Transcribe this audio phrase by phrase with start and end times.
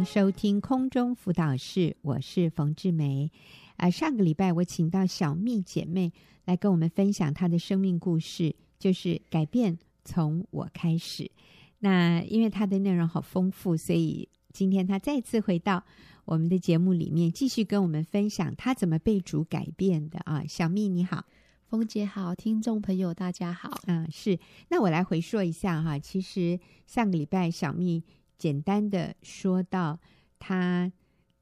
[0.00, 3.30] 迎收听空中辅导室，我是冯志梅。
[3.76, 6.10] 啊、呃，上个礼拜我请到小蜜姐妹
[6.46, 11.30] 来跟我们分享她的生命故事，就是改变从我开始。
[11.80, 15.84] 那因为她的内容好丰富，所以今天她再次回到
[16.24, 20.42] 我们的节目里面，继续跟我们分享她怎么被主改变的啊。
[20.48, 21.26] 小蜜你好，
[21.68, 23.82] 冯姐好，听众朋友大家好。
[23.84, 24.38] 嗯，是。
[24.70, 28.02] 那我来回说一下哈，其实上个礼拜小蜜。
[28.40, 30.00] 简单的说到，
[30.38, 30.90] 她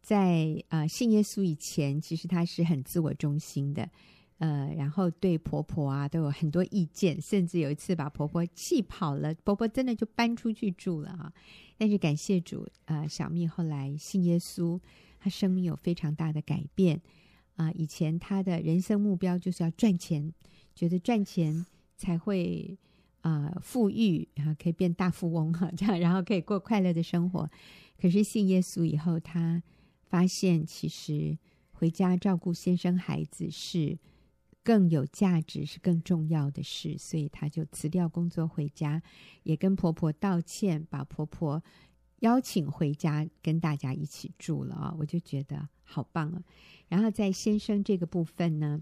[0.02, 3.88] 在呃信耶稣以前，其实她是很自我中心的，
[4.38, 11.32] 呃，然后对婆婆啊都有很多意见，甚至有一次把婆婆气跑了，婆婆真的就搬出去住了啊。
[11.76, 14.80] 但是感谢主，呃，小蜜后来信耶稣，
[15.20, 17.00] 她生命有非常大的改变
[17.54, 20.34] 啊，以前她的人生目标就是要赚钱，
[20.74, 21.64] 觉得赚钱
[21.96, 22.76] 才会。
[23.20, 27.50] 啊、富裕然后可以变大富翁哈， 这样然后可以过快乐的生活。
[28.00, 29.62] 可是信耶稣以后，他
[30.04, 31.36] 发现其实
[31.72, 33.98] 回家照顾先生孩子是
[34.62, 39.02] 更有价值，是更重要的事，所以他就辞掉工作回家，
[39.42, 41.62] 也跟婆婆道歉，把婆婆
[42.20, 44.94] 邀请回家跟大家一起住了啊！
[44.98, 46.42] 我就觉得好棒啊。
[46.88, 48.80] 然后在先生这个部分呢。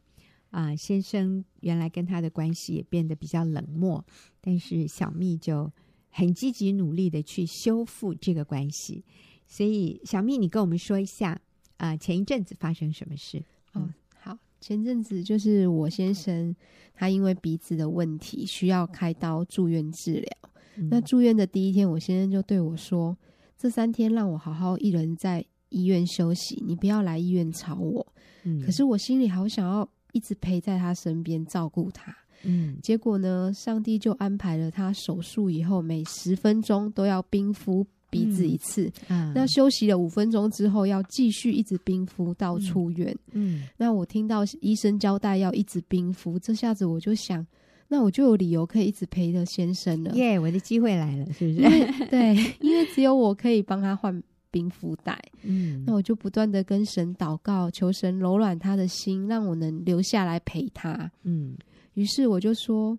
[0.56, 4.02] 啊，先生原来跟他的关系也变得比较冷漠，
[4.40, 5.70] 但是小蜜就
[6.08, 9.04] 很积极努力的去修复这个关系。
[9.46, 11.38] 所以，小蜜，你跟我们说一下，
[11.76, 13.44] 啊，前一阵子发生什么事？
[13.74, 13.86] 哦，
[14.18, 16.56] 好，前阵子就是我先生
[16.94, 20.50] 他因为鼻子的问题需要开刀住院治疗。
[20.76, 20.88] 嗯。
[20.90, 23.14] 那住院的第一天，我先生就对我说
[23.58, 28.06] ：“这三天让我好好一人在医院休息，你不要来医院吵我。”
[28.44, 29.86] 嗯，可是我心里好想要。
[30.16, 47.46] 一直陪在他身边照顾他，嗯，结果呢，上帝就安排了他手术以后每十分钟都要冰敷鼻子一次，嗯，那休息了五分钟之后要继续一直冰敷到出院，嗯，嗯，那我听到医生交代要一直冰敷，这下子我就想，
[47.88, 52.08] 那我就有理由可以一直陪着先生了，耶，我的机会来了，是不是？
[52.08, 54.22] 对，因为只有我可以帮他换。
[54.56, 61.54] 冰敷袋，嗯，那我就不断的跟神祷告，求神柔软他的心，让我能留下来陪他，嗯。
[61.92, 62.98] 于是我就说，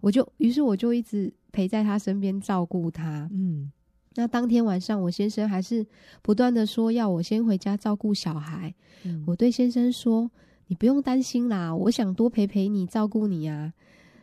[0.00, 3.72] 我就，于是我就一直陪在他身边照顾他，嗯。
[4.16, 5.86] 那当天晚上，我先生还是
[6.20, 9.24] 不断的说要我先回家照顾小孩，嗯。
[9.26, 10.30] 我对先生说
[10.68, 13.72] ：“你不用担心啦，我想多陪陪你，照顾你啊。”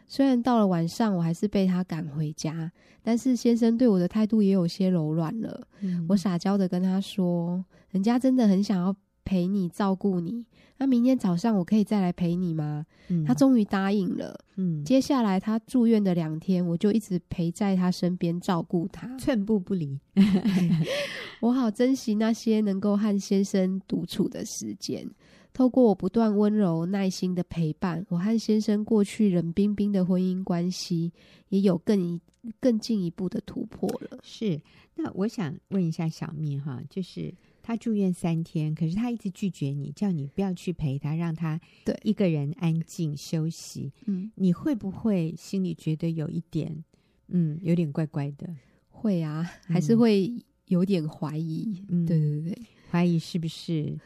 [0.08, 2.72] 虽然到了晚上，我还是被他赶回家，
[3.02, 5.68] 但是先生对我的态度也有些柔软了。
[5.82, 10.46] 嗯、我撒娇的跟他说：“人家真的很想要陪你照顾你，
[10.78, 14.40] 那明天早上我可以再来陪你吗？”嗯、他终于答应了。
[14.56, 20.00] 嗯，接下来他住院的两天，我就一直陪在他身边照顾他，寸步不离。
[21.42, 25.08] 我好珍惜那些能够和先生独处的时间。
[25.56, 31.14] 透过我不断温柔耐心的陪伴，我和先生过去冷冰冰的婚姻关系
[31.48, 32.20] 也有更一
[32.60, 34.20] 更进一步的突破了。
[34.22, 34.60] 是，
[34.96, 37.34] 那我想问一下小蜜哈，就是
[37.64, 43.94] 他住院三天，可是他一直拒绝你，叫你不要去陪他，让他对一个人安静休息。
[44.08, 46.84] 嗯，你会不会心里觉得有一点，
[47.30, 48.54] 嗯，有点怪怪的？
[48.90, 50.30] 会啊，还是会
[50.68, 51.82] 有点怀疑。
[51.88, 52.58] 嗯，对对对，
[52.92, 53.98] 怀疑是不是？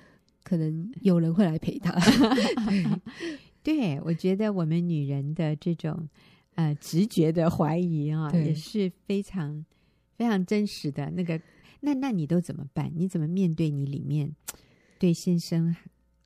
[0.49, 1.91] 可能有人会来陪他
[3.61, 6.09] 对，对，我觉得我们女人的这种
[6.55, 9.63] 呃直觉的怀疑啊，也是非常
[10.17, 11.11] 非常真实的。
[11.11, 11.39] 那个，
[11.81, 12.91] 那那你都怎么办？
[12.95, 14.35] 你怎么面对你里面
[14.97, 15.75] 对先生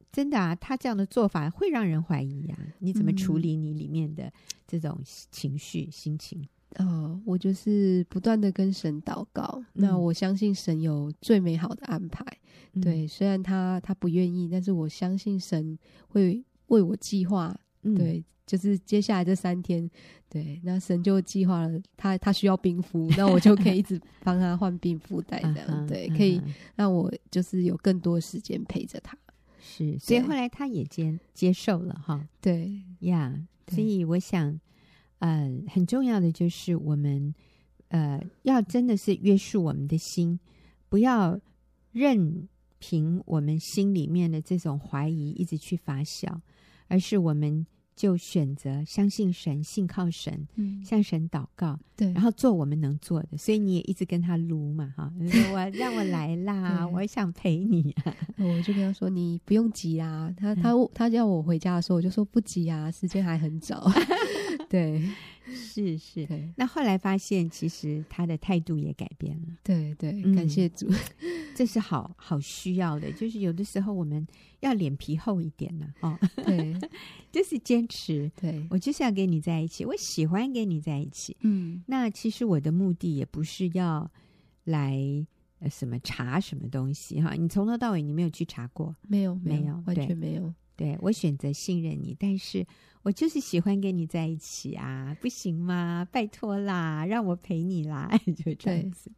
[0.09, 0.55] 真的啊？
[0.55, 2.63] 他这样的做法会让人怀疑呀、啊？
[2.79, 4.31] 你怎么处理你里面的
[4.65, 6.47] 这种情绪、心情？
[6.77, 9.61] 哦，我就是不断的跟神祷告。
[9.73, 12.25] 嗯、那我相信神有最美好的安排。
[12.73, 17.55] 嗯、对，虽然他他不愿意，但是我相信神会为我计划。
[17.83, 19.89] 嗯、对，就是接下来这三天，
[20.29, 25.85] 对，那神就计划了他他需要冰敷，那我就可以一直 帮他换冰敷袋的。
[25.87, 26.41] 对，可以
[26.75, 29.17] 让我就是有更多时间陪着他。
[29.59, 32.27] 是，所以后来他也接接受了哈。
[32.41, 33.33] 对呀
[33.67, 34.59] ，yeah, 所以我想。
[35.19, 37.33] 呃，很重要的就是我们，
[37.87, 40.37] 呃，要真的是约束我们的心，
[40.89, 41.39] 不要
[41.93, 42.49] 任
[42.85, 46.27] 凭我们心里面的这种怀疑一直去发酵，
[46.89, 47.65] 而是我们
[47.95, 53.37] 就选择相信神，信靠神，嗯，向神祷告，对，然后做我们能做的。
[53.37, 55.13] 所以你也一直跟他撸嘛，哈，
[55.53, 63.89] 我让我来啦， 我想陪你啊，我就跟他说你不用急啊，他他他叫我回家的时候，我就说不急啊，时间还很早。
[64.69, 65.01] 对，
[65.53, 66.27] 是是。
[66.55, 69.47] 那后来发现，其实他的态度也改变了。
[69.63, 70.87] 对对，感谢主。
[71.55, 73.11] 这是好好需要的。
[73.11, 74.25] 就是有的时候我们
[74.61, 76.75] 要脸皮厚一点呢、啊，哦，对，
[77.31, 78.31] 就是坚持。
[78.39, 81.35] 对，我就是要跟你在一起，我喜欢跟你在一起。
[81.41, 84.09] 嗯，那其实我的目的也不是要
[84.63, 85.25] 来。
[85.71, 87.35] 什么查什么东西哈？
[87.35, 88.93] 你从头到尾你没有去查过？
[89.07, 90.53] 没有，没有，完全没有。
[90.75, 92.65] 对，我选择信任你，但是
[93.03, 96.07] 我就是喜欢跟你在一起啊，不行吗？
[96.11, 98.09] 拜托啦，让我陪你啦，
[98.43, 99.11] 就这样子。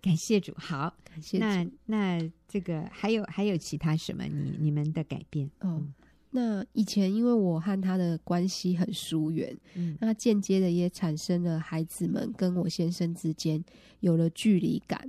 [0.00, 1.44] 感谢主，好，感谢主。
[1.44, 4.24] 那那这个还有还有其他什么？
[4.24, 5.48] 你你们的改变？
[5.60, 5.82] 哦，
[6.30, 13.62] 那以前因为我和他的关系很疏远，嗯，那间接的也产生了孩子们跟我先生之间
[14.00, 15.08] 有了距离感。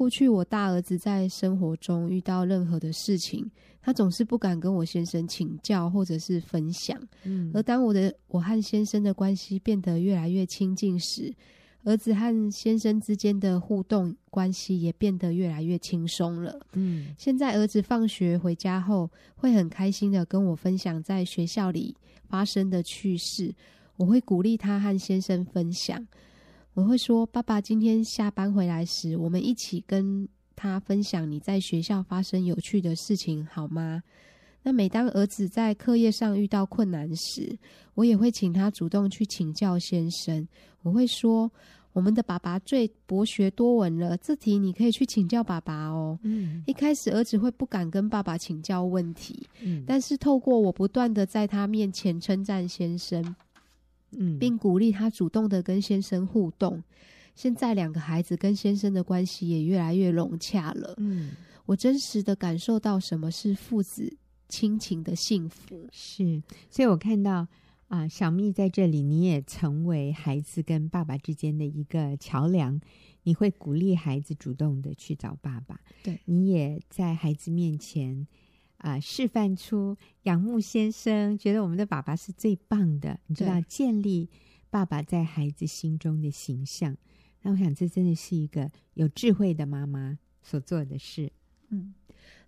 [0.00, 3.46] 过去我大儿子在生活中遇到任何的事情，
[3.82, 6.98] 他总是不敢跟我先生请教或者是分享。
[7.24, 11.30] 嗯，而当我的我和先生的关系变得越来越亲近时，
[11.84, 16.58] 儿子和先生之间的互动关系也变得越来越轻松了。
[16.72, 21.94] 嗯，现在儿子放学回家后，会很开心的跟我分享在学校里
[22.26, 23.54] 发生的趣事，
[23.98, 26.08] 我会鼓励他和先生分享。
[26.74, 34.02] 我会说：“爸爸今天下班回来时，我们一起跟他分享你在学校发生有趣的事情，好吗？”
[34.62, 37.58] 那每当儿子在课业上遇到困难时，
[37.94, 40.46] 我也会请他主动去请教先生。
[40.82, 41.50] 我会说
[41.92, 53.34] ：“我们的爸爸最博学多闻了，这题你可以去请教爸爸哦。”嗯，一开始儿子会不敢跟爸爸请教问题，嗯，但是透过我不断的在他面前称赞先生。
[54.12, 56.82] 嗯，并鼓励他主动的跟先生互动。
[57.34, 60.94] 现在两个孩子跟先生的关系也越来越融洽了。
[60.98, 61.30] 嗯，
[61.66, 64.16] 我真实的感受到什么是父子
[64.48, 65.88] 亲情的幸福。
[65.90, 67.46] 是，所以我看到
[67.88, 72.80] 啊，小蜜在这里，你也成为孩子跟爸爸之间的一个桥梁。
[73.22, 75.80] 你会鼓励孩子主动的去找爸爸。
[76.02, 78.26] 对，你也在孩子面前。
[78.80, 83.18] 啊、呃，示范出仰慕先生，觉得我们的爸爸是最棒的。
[83.26, 84.28] 你知道，建立
[84.70, 86.96] 爸爸在孩子心中的形象。
[87.42, 91.30] 那我想，这真的是一个有智慧的妈妈所做的事。
[91.68, 91.94] 嗯，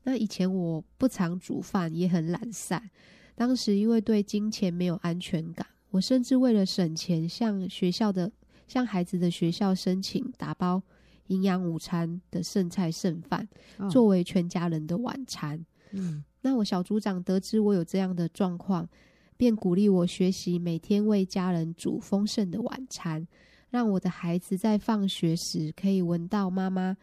[0.05, 2.91] 那以前我不常煮饭，也很懒散。
[3.35, 8.33] 当时因为对金钱没有安全感，我甚至为了省钱，向学校的
[8.67, 10.83] 向孩子的学校申请打包
[11.27, 13.49] 营养午餐的剩菜剩饭，
[13.79, 15.65] 哦，作为全家人的晚餐。
[15.93, 18.89] 嗯，那我小组长得知我有这样的状况，
[19.37, 23.27] 便鼓励我学习每天为家人煮丰盛的晚餐，
[23.71, 26.97] 让我的孩子在放学时可以闻到妈妈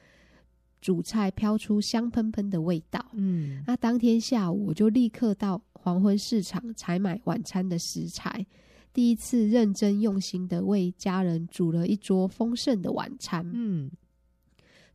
[0.82, 3.06] 煮菜飘出香喷喷的味道。
[3.14, 8.46] 嗯，那当天下午我就立刻到黄昏市场采买晚餐的食材，
[8.94, 13.50] 第一次认真用心的为家人煮了一桌丰盛的晚餐。
[13.54, 13.90] 嗯，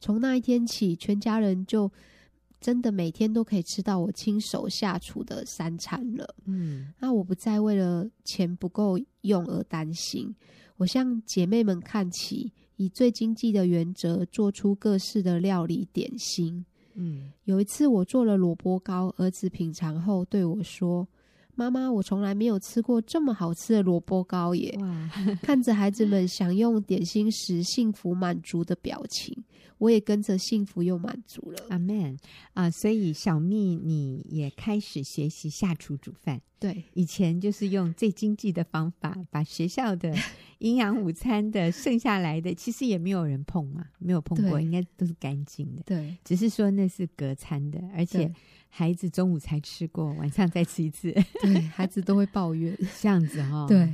[0.00, 1.91] 从那一天起，全家人就。
[2.64, 6.34] 真的每天都可以吃到我亲手下厨的三餐了。
[6.46, 10.34] 嗯，那我不再为了钱不够用而担心。
[10.78, 16.64] 我向姐妹们看齐，以最经济的原则做出各式的料理点心。
[16.94, 21.06] 嗯，有一次我做了萝卜糕，儿子品尝后对我说
[21.54, 25.10] ：“妈妈，我从来没有吃过这么好吃的萝卜糕耶！”哇，
[25.42, 29.44] 看着孩子们享用点心时幸福满足的表情。
[29.78, 32.16] 我也跟着幸福又满足了，阿门
[32.54, 32.70] 啊！
[32.70, 36.40] 所以小蜜，你也开始学习下厨煮饭。
[36.60, 40.14] 对，以前就是用最经济的方法，把学校的
[40.58, 45.82] 营养午餐的剩下来的， 其实也没有人碰嘛，没有碰过，应该都是干净的。
[45.84, 48.32] 对，只是说那是隔餐的，而且
[48.76, 51.12] 孩子中午才吃过，晚上再吃一次。
[51.40, 53.66] 对，孩子都会抱怨 这样子哈、哦。
[53.69, 53.88] 对。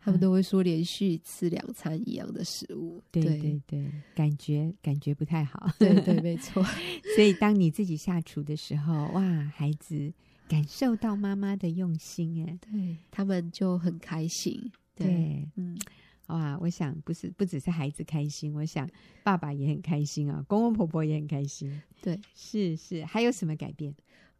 [0.00, 6.62] 他们都会说连续吃两餐一样的食物，对对对，感觉感觉不太好，对对没错。
[7.16, 9.22] 所以当你自己下厨的时候，哇，
[9.54, 10.12] 孩子
[10.46, 14.70] 感受到妈妈的用心，哎，对他们就很开心。
[14.94, 15.78] 对，对嗯，
[16.26, 18.86] 哇，我想不是不只是孩子开心，我想
[19.22, 21.80] 爸爸也很开心啊，公公婆婆也很开心。
[22.02, 23.94] 对，是是，还有什么改变？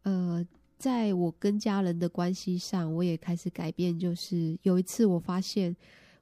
[0.05, 0.43] 呃。
[0.77, 3.97] 在我跟家人的关系上，我也开始改变。
[3.97, 5.73] 就是有一次，我发现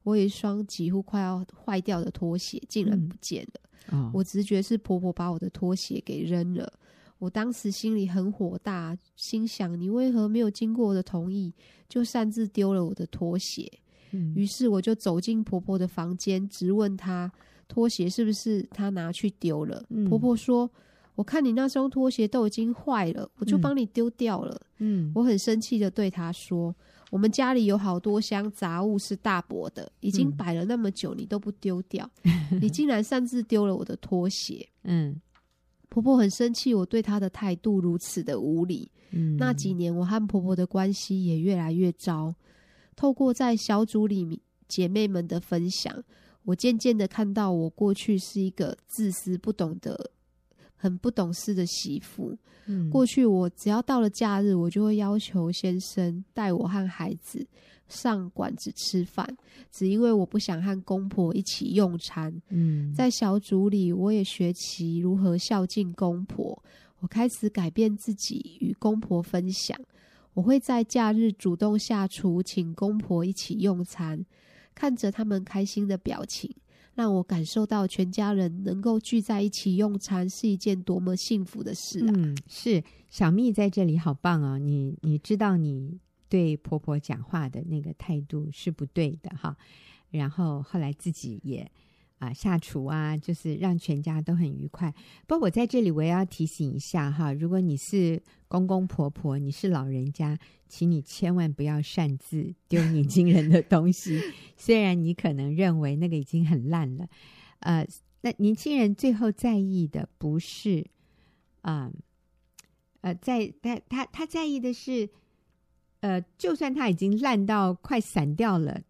[0.03, 3.59] 我有一双几乎快要坏掉的拖鞋，竟然不见了。
[3.91, 6.71] 嗯哦、我直觉是婆婆把我的拖鞋给扔了。
[7.17, 11.51] 我当时心里很火大，心想：你为何没有经过我的同意，
[11.89, 13.69] 就擅自丢了我的拖鞋？
[14.11, 17.29] 嗯、于是我就走进婆婆的房间，质问她
[17.67, 19.83] 拖鞋是不是她拿去丢了。
[19.89, 20.69] 嗯、婆婆说。
[21.15, 24.59] 我看你那双拖鞋都已经坏了，我就帮你丢掉了。
[24.79, 26.75] 嗯，我很生气的对他说
[27.11, 32.09] ：“我们家里有好多箱杂物是大伯的，已经摆了那么久，你都不丢掉，
[32.59, 35.21] 你竟然擅自丢了我的拖鞋。”嗯，
[35.89, 38.89] 婆婆很生气，我对她的态度如此的无理。
[39.11, 42.33] 嗯，那几年我和婆婆的关系也越来越糟。
[42.95, 46.03] 透过在小组里姐妹们的分享，
[46.43, 50.11] 我渐渐的看到我过去是一个自私、不懂得、
[50.83, 52.37] 很不懂事的媳妇。
[52.65, 57.47] 嗯，过去我只要到了假日，我就会要求先生带我和孩子
[57.87, 59.25] 上馆子吃饭，
[59.71, 62.33] 只因为我不想和公婆一起用餐。
[62.49, 66.61] 嗯，在小组里，我也学习如何孝敬公婆。
[66.99, 69.77] 我开始改变自己，与公婆分享。
[70.33, 74.25] 我会在假日主动下厨，请公婆一起用餐，
[74.75, 76.53] 看着他们开心的表情，
[76.95, 82.13] 让我感受到全家人能够聚在一起用餐是一件多么幸福的事啊！
[82.15, 89.57] 嗯，是小蜜在这里好棒哦，你你知道你对婆婆讲话的那个态度是不对的哈，
[90.09, 91.71] 然后后来自己也。
[92.23, 94.93] 啊，下厨啊，就是让全家都很愉快。
[95.27, 100.37] 不过我在这里我也要提醒一下哈，如果你是公公婆婆，你是老人家，
[100.69, 104.21] 请你千万不要擅自 丢年轻人的东西。
[104.55, 107.07] 虽然你可能认为那个已经很烂了，
[107.59, 107.85] 呃，
[108.21, 110.85] 那年轻人最后在意的不是
[111.61, 111.91] 啊，
[113.01, 115.09] 呃，呃，在他他他在意的是，
[115.99, 118.81] 呃，就算他已经烂到快散掉了，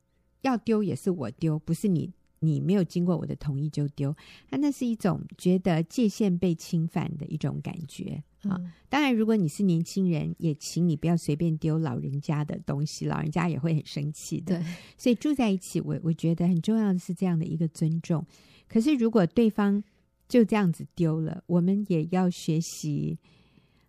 [0.42, 2.14] 要丢也是我丢，不是你。
[2.44, 4.14] 你没有经过我的同意就丢，
[4.50, 8.60] 那那是一种觉得界限被侵犯的一种感觉啊。
[8.90, 14.60] 当然，如果你是年轻人，也请你不要随便丢老人家的东西，老人家也会很生气的。
[14.60, 14.66] 对，
[14.98, 18.26] 所以住在一起，我我觉得很重要的是这样的一个尊重。
[18.68, 19.82] 可是，如果对方
[20.28, 23.18] 就这样子丢了，我们也要学习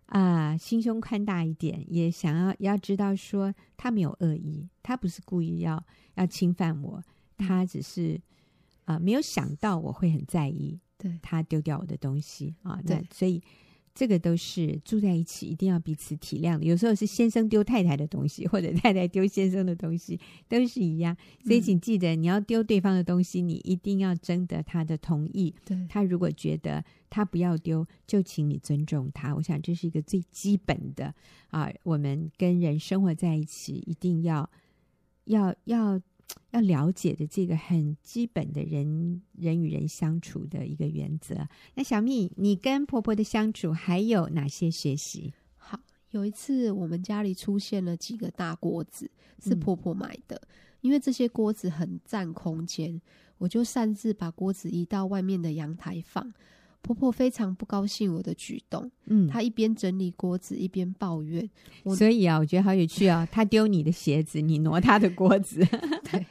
[0.05, 5.83] 啊，心胸宽大一点，也想要要知道说他没有恶意，他不是故意要
[6.15, 7.03] 要侵犯我，
[7.37, 8.17] 他只是。
[8.85, 13.41] 啊、呃，没有想到我会很在意，对他丢掉我的东西啊，对，所以
[13.93, 16.65] 这个都是住在一起一定要彼此体谅的。
[16.65, 21.15] 有时候是先生丢太太的东西，或者太太丢先生的东西，都是一样。
[21.45, 25.55] 所以请记得，你要丢对方的东西，你一定要征得他的同意。
[25.63, 29.33] 对，他如果觉得他不要丢，就请你尊重他。
[29.33, 31.13] 我想这是一个最基本的
[31.47, 34.49] 啊，我们跟人生活在一起，一定要
[35.23, 35.99] 要要。
[36.51, 41.47] 要了解的这个很基本的人人与人相处的一个原则。
[41.73, 45.33] 那小蜜，你跟婆婆的相处还有哪些学习？
[45.57, 45.79] 好，
[46.11, 50.47] 有一次我们家里出现了几个大锅子，是婆婆买的，嗯、
[50.81, 53.01] 因为这些锅子很占空间，
[53.37, 56.33] 我就擅自把锅子移到外面的阳台放。
[56.85, 61.49] 婆婆非常不高兴我的举动，嗯，她一边整理锅子一边抱怨。
[61.97, 63.27] 所以啊，我觉得好有趣啊、哦！
[63.31, 65.65] 她丢你的鞋子，你挪她的锅子。
[66.11, 66.23] 对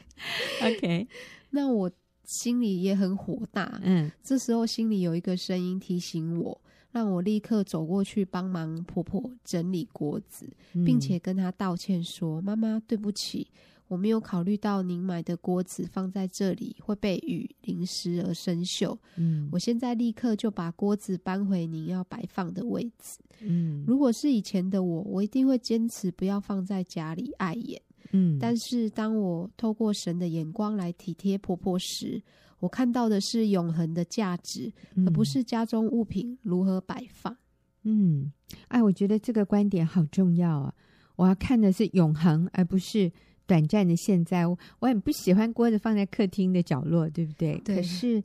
[0.61, 1.07] ，OK。
[1.49, 1.91] 那我
[2.23, 10.49] 心里也很火大，嗯，这时候心里有一个声音提醒我，让我立刻走过去帮忙婆婆整理锅子，
[10.85, 13.51] 并且跟她道歉说：“妈妈，对不起。”
[13.87, 18.97] 我没有考虑到您买的锅子放在这里会被雨淋湿而生锈。
[19.15, 23.19] 嗯，我现在立刻就把锅子搬回您要摆放的位置。
[23.41, 27.79] 嗯，如果是以前的我，我一定会坚持不要放在家里碍眼。
[28.11, 32.21] 嗯，但是当我透过神的眼光来体贴婆婆时，
[32.59, 34.71] 我看到的是永恒的价值，
[35.05, 37.35] 而不是家中物品如何摆放。
[37.83, 38.31] 嗯，
[38.69, 40.73] 哎，我觉得这个观点好重要啊！
[41.17, 43.11] 我要看的是永恒，而不是。
[43.47, 47.59] 短暂的现在，我我很不喜欢锅子放在客厅的角落，对不对？
[47.65, 47.75] 对。
[47.75, 48.23] 可是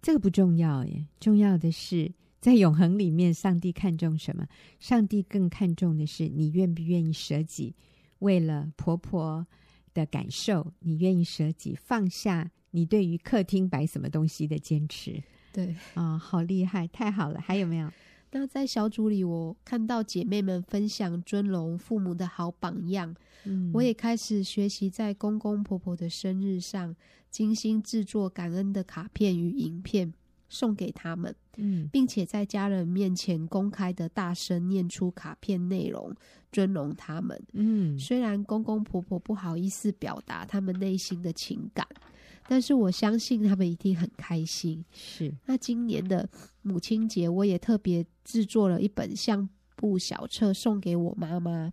[0.00, 2.10] 这个不重要耶，重要的是
[2.40, 4.46] 在永恒里面，上帝看重什么？
[4.80, 7.74] 上帝更看重的是你愿不愿意舍己，
[8.20, 9.46] 为了婆婆
[9.94, 15.22] 的感受，你愿意舍己放下你对于客厅摆什么东西的坚持。
[15.52, 17.38] 对啊、哦，好厉害，太好了！
[17.38, 17.92] 还有没有？
[18.34, 26.96] 那在小组里，我看到姐妹们分享尊荣父母的好榜样，嗯，我也开始学习在公公婆婆的生日上
[27.30, 30.12] 精心制作感恩的卡片与影片
[30.48, 36.14] 送给他们，嗯，并且在家人面前公开的大声念出卡片内容，
[36.50, 41.86] 尊荣他们，嗯，虽然公公婆婆不好意思表达他们内心的情感。
[42.48, 44.84] 但是我相信他们一定很开心。
[44.92, 45.34] 是。
[45.46, 46.28] 那今年的
[46.62, 51.72] 母亲节，我也特别制作了一本相簿小册送给我妈妈。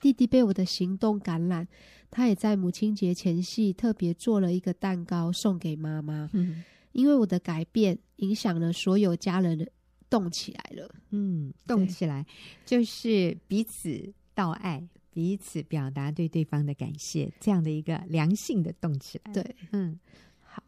[0.00, 1.66] 弟弟被我的行动感染，
[2.10, 6.28] 他也在母亲节前夕特别做了一个蛋糕送给妈妈。
[6.32, 6.64] 嗯。
[6.92, 9.66] 因为我的改变影响了所有家人的
[10.10, 10.94] 动起来了。
[11.10, 12.26] 嗯，动起来
[12.66, 14.86] 就是彼此道爱。
[15.12, 19.32] 彼此表达对对方的感谢，这样的一个良性的动起来。
[19.32, 19.98] 对，嗯，
[20.40, 20.62] 好。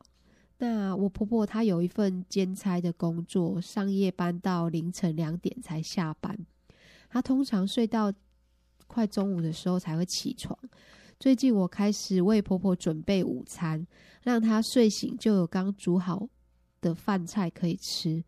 [0.58, 6.38] 那我婆婆她有一份兼差的工作，上夜班到凌晨两点才下班。
[7.08, 8.12] 她通常睡到
[8.86, 10.56] 快中午的时候才会起床。
[11.18, 13.86] 最近我开始为婆婆准备午餐，
[14.22, 16.28] 让她睡醒就有刚煮好
[16.80, 18.22] 的饭菜可以吃。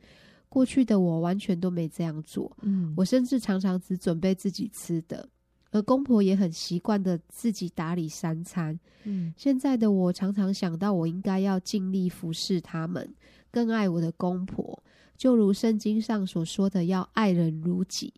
[0.49, 5.29] 过去的我完全都没这样做，嗯，我甚至常常只准备自己吃的。
[5.77, 8.79] 而公婆也很习惯的自己打理三餐。
[9.05, 13.15] 嗯，现在的我常常想到，我应该要尽力服侍他们，
[13.51, 14.83] 更爱我的公婆，
[15.17, 18.15] 就如圣经上所说的，要爱人如己。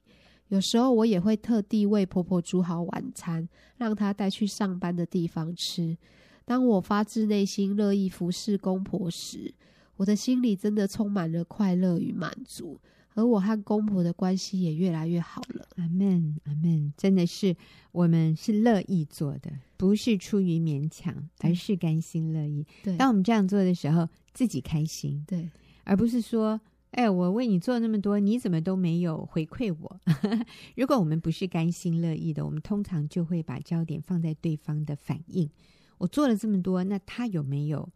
[0.48, 3.46] 有时候我也会特地为婆婆煮好晚餐，
[3.76, 5.98] 让她带去上班的地方吃。
[6.44, 9.52] 当我发自内心乐意服侍公婆时，
[9.96, 12.78] 我的心里真的充满了快乐与满足。
[13.18, 15.66] 而我和公婆的关系也越来越好了。
[15.74, 17.56] 阿门，阿门，真的是
[17.90, 22.64] 我们是乐意做的，不是出于勉强，而是甘心乐意。
[22.84, 25.24] 对，当我们这样做的时候，自己开心。
[25.26, 25.50] 对，
[25.82, 26.60] 而不是说，
[26.92, 30.00] 哎，我为你做那么多，你怎么都没有回馈我？
[30.76, 35.50] 如果我们不是甘心乐意的，我们通常就会把焦点放在对方的反应。
[35.98, 37.88] 我做了这么多，那他有没有？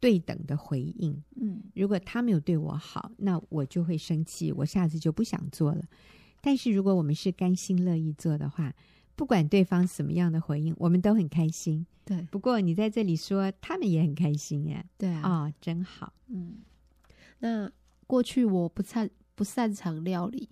[0.00, 5.82] 对等的回应，嗯，如果他没有对我好，那我就会生气，我下次就不想做了。
[6.40, 8.74] 但是如果我们是甘心乐意做的话，
[9.16, 11.86] 不管对方什么样的回应，我们都很开心。
[12.04, 14.84] 对，不过你在这里说，他们也很开心耶。
[14.98, 16.12] 对啊，哦，真好。
[16.28, 16.56] 嗯，
[17.38, 17.70] 那
[18.06, 20.50] 过去我不擅不擅长料理，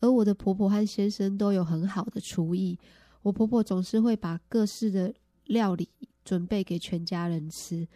[0.00, 2.78] 而我的婆婆和先生都有很好的厨艺。
[3.20, 5.12] 我婆婆总是会把各式的
[5.44, 5.88] 料理
[6.24, 7.86] 准备给全家人吃。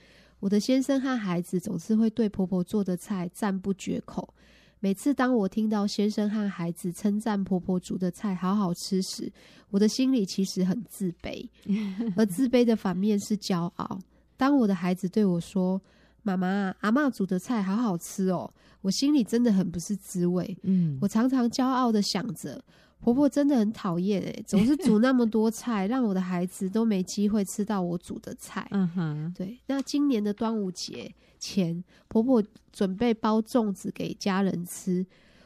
[0.41, 4.35] 我的先生和孩子总是会对婆婆做的菜赞不绝口。
[4.81, 9.31] 每次当我听到先生和孩子称赞婆婆煮的菜好好吃时，
[9.69, 11.47] 我的心里其实很自卑，
[12.17, 13.99] 而自卑的反面是骄傲。
[14.39, 15.79] 当我的孩子对我说
[16.25, 20.57] ：“妈妈，阿妈煮的菜好好吃哦”，我心里真的很不是滋味。
[20.63, 22.65] 嗯，我常常骄傲的想着。
[23.01, 28.67] 婆婆真的很讨厌哎，总是煮那么多菜， 让我的孩子都没机会吃到我煮的菜。
[28.71, 29.59] 嗯哼，对。
[29.67, 35.05] 那今年的端午节前，婆婆准备包粽子给家人吃。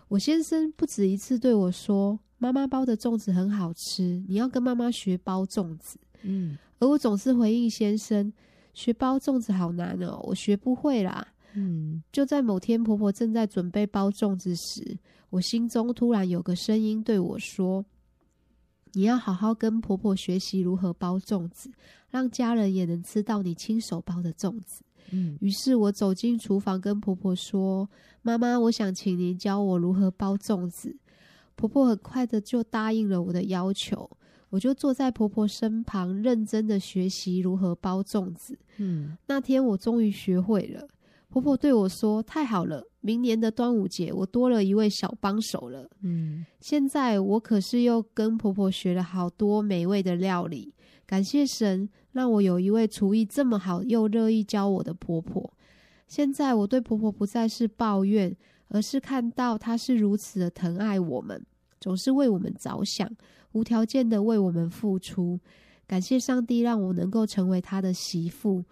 [0.09, 8.33] 我先生不止一次对我说：“妈妈包的粽子很好吃，你要跟妈妈学包粽子。”嗯，而我总是回应先生
[8.75, 14.99] ：“学包粽子好难哦，我学不会啦。”嗯，就在某天，婆婆正在准备包粽子时，
[15.31, 17.85] 我心中突然有个声音对我说
[18.93, 21.71] ：“你要好好跟婆婆学习如何包粽子，
[22.11, 27.89] 让家人也能吃到你亲手包的粽子。”嗯，于是我走进厨房，跟婆婆说
[28.23, 30.97] ：“妈妈，我想请您教我如何包粽子。”
[31.57, 34.11] 婆婆很快的就答应了我的要求，
[34.49, 38.59] 我就坐在婆婆身旁，认真的学习如何包粽子。
[38.79, 40.89] 嗯，那天我终于学会了。
[41.35, 50.73] 婆婆对我说：“太好了，明年的端午节我多了一位小帮手了。”嗯，现在我可是又跟婆婆学了好多美味的料理。
[51.05, 55.53] 感谢神，让我有一位厨艺这么好又乐意教我的婆婆。
[56.07, 58.37] 现在我对婆婆不再是抱怨，
[58.69, 61.45] 而是看到她是如此的疼爱我们，
[61.81, 63.11] 总是为我们着想，
[63.51, 65.41] 无条件的为我们付出。
[65.89, 68.65] 感谢上帝，让我能够成为她的媳妇。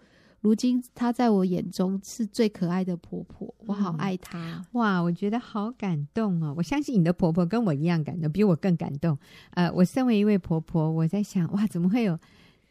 [0.43, 4.37] 如今她在我眼中是最可爱的婆婆，我好爱她。
[4.37, 4.65] 嗯。
[4.73, 6.53] 哇，我觉得好感动哦！
[6.57, 9.17] 我相信你的婆婆跟我一样感动，比我更感动。
[9.51, 12.19] 呃，我身为一位婆婆，我在想，哇，怎么会有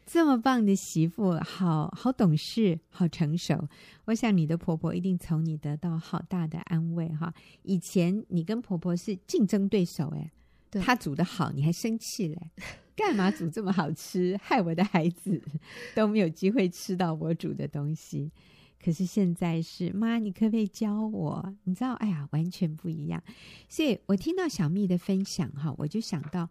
[0.05, 1.33] 这么棒的媳妇？
[1.39, 3.67] 好好懂事，好成熟。
[4.05, 7.33] 我想你的婆婆一定从你得到好大的安慰哈。
[7.63, 10.31] 以前你跟婆婆是竞争对手，哎，
[10.69, 12.51] 对，她煮的好，你还生气嘞。
[12.95, 15.41] 干嘛煮这么好吃， 害我的孩子
[15.95, 18.31] 都没有机会吃到我煮的东西。
[18.83, 21.55] 可是现在是妈，你可不可以教我？
[21.63, 23.23] 你知道，哎呀，完全不一样。
[23.69, 26.49] 所以我听到小蜜的分享哈，我就想到，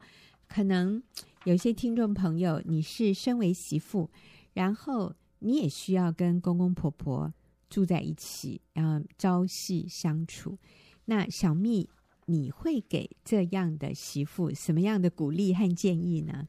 [0.48, 1.02] 可能
[1.44, 4.11] 有些听众朋友，你是身为媳妇，
[4.55, 7.33] 然后你也需要跟公公婆婆
[7.68, 10.59] 住在一起，然后朝夕相处。
[11.05, 11.88] 那小蜜。
[12.26, 16.48] 你会给这样的媳妇什么样的鼓励和建议呢？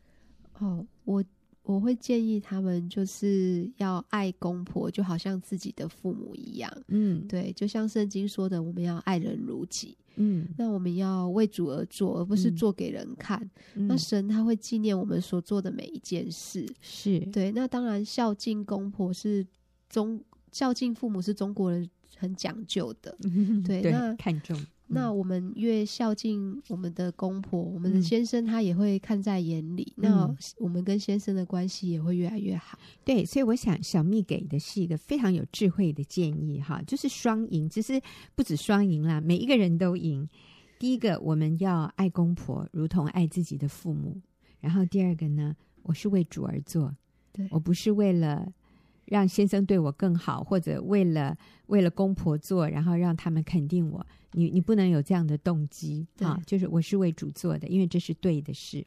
[0.59, 1.23] 哦，我
[1.63, 6.71] 我会建议他们就是要爱公婆，就好像自己的父母一样。
[6.89, 9.97] 嗯，对，就像圣经说的，我们要爱人如己。
[10.15, 13.49] 嗯，那我们要为主而做，而不是做给人看。
[13.73, 16.67] 嗯，那神他会纪念我们所做的每一件事。
[16.81, 17.51] 是对。
[17.51, 19.43] 那当然，孝敬公婆是
[19.89, 23.17] 中孝敬父母是中国人很讲究的。
[23.23, 24.55] 嗯，对，对，那看重。
[24.87, 32.77] 那我们越孝敬我们的公婆，我们的先生他也会看在眼里，嗯、那我们跟先生的关系也会越来越好。
[33.03, 37.99] 对，所以我想小蜜给的是一个非常有智慧的建议哈，就是双赢，其实
[38.35, 40.27] 不止双赢啦，每一个人都赢。
[40.77, 44.21] 第一个，我们要爱公婆，如同爱自己的父母。
[44.59, 46.93] 然后第二个呢，我是为主而做，
[47.31, 48.51] 对，我不是为了
[49.05, 51.37] 让先生对我更好，或者为了
[51.67, 54.05] 为了公婆做，然后让他们肯定我。
[54.35, 56.41] 你你不能有这样的动机啊！
[56.45, 58.83] 就是我是为主做的，因为这是对的事。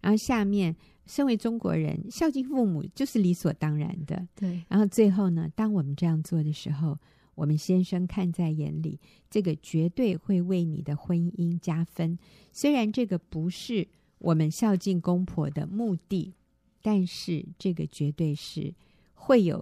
[0.00, 4.28] 然后下面，身为中国人，孝敬父母就是理所当然的。
[4.36, 4.62] 对。
[4.68, 6.96] 然后最后呢，当我们这样做的时候，
[7.34, 12.16] 我们先生看在眼里，这个绝对会为你的婚姻加分。
[12.52, 16.34] 虽然这个不是我们孝敬公婆的目的，
[16.80, 18.72] 但是这个绝对是
[19.24, 19.58] 会有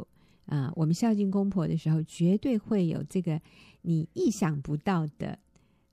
[0.46, 0.72] 啊、呃！
[0.75, 3.40] 我们孝敬公婆的时候，绝对会有这个
[3.83, 5.38] 你意想不到的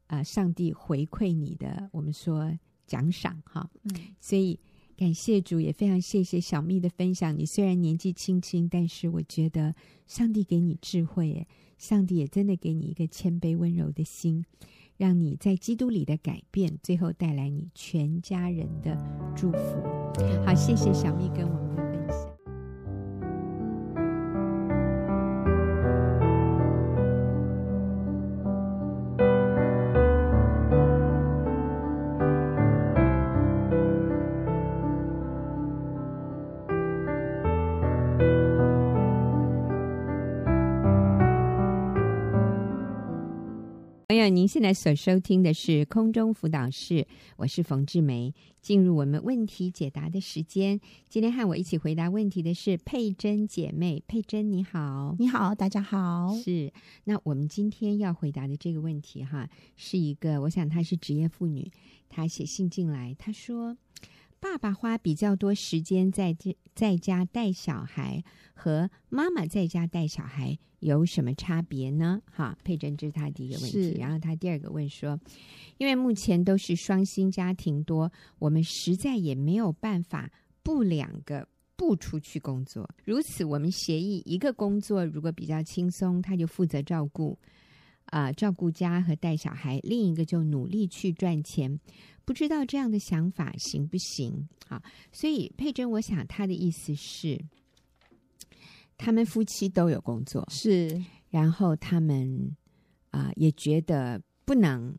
[0.07, 0.23] 啊、呃！
[0.23, 2.51] 上帝回馈你的，我们说
[2.87, 3.69] 奖赏哈。
[3.83, 4.59] 嗯，所以
[4.97, 7.37] 感谢主，也非常谢谢小蜜的分享。
[7.37, 9.75] 你虽然年纪轻轻，但是我觉得
[10.07, 11.47] 上帝给你智慧耶。
[11.77, 14.43] 上帝也真的给你一个谦卑温柔的心，
[14.97, 18.97] 让你在基督里的改变，最后带来你全家人的
[19.35, 19.81] 祝福。
[20.45, 21.88] 好，谢谢小蜜跟我们
[44.49, 47.05] 现在所收听的是空中辅导室，
[47.37, 48.33] 我是冯志梅。
[48.63, 54.01] 进入我们问题解答的时间，今天和我一起回答问题的是佩珍姐妹。
[54.07, 56.35] 佩珍你好，你好，大家好。
[56.43, 61.71] 是，那我们今天要回答的这个问题哈，是一个，我想她是职业妇女，
[62.09, 63.77] 她写信进来，她说。
[64.39, 66.35] 爸爸花比较多时间在
[66.73, 68.23] 在家带小孩，
[68.53, 72.21] 和妈妈在家带小孩有什么差别呢？
[72.25, 73.97] 哈，佩珍，这是他第一个问题。
[73.99, 75.19] 然后他第二个问说，
[75.77, 80.31] 因为目前都是双薪家庭多，我们实在也没有办法
[80.63, 82.89] 不两个不出去工作。
[83.03, 87.37] 如此，我们协议一个工作如果比较轻松，他就负责照顾
[88.11, 91.79] 啊、呃、照顾家和带小孩，另一个就努力去赚钱。
[92.25, 94.47] 不知道这样的想法行不行？
[94.67, 94.79] 好，
[95.11, 97.39] 所以佩珍，我想他的意思是，
[98.97, 102.55] 他们夫妻都有工作，是，然后他们
[103.09, 104.95] 啊、呃、也觉得不能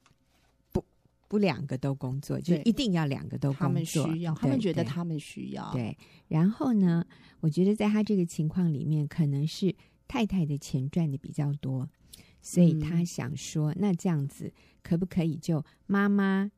[0.73, 0.85] 不
[1.29, 5.97] 不两个都工作，就一定要两个都工作，他们需要，他们觉得他们需要，对。
[6.27, 7.07] 然后呢，
[7.39, 9.73] 我觉得在他这个情况里面，可能是
[10.09, 11.89] 太太的钱赚的比较多，
[12.41, 16.51] 所以他想说，嗯、那这样子可不可以就妈妈？